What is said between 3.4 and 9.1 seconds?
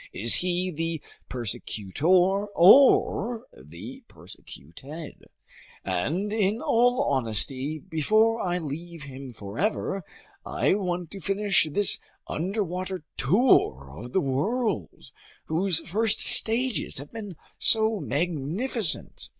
the persecuted? And in all honesty, before I leave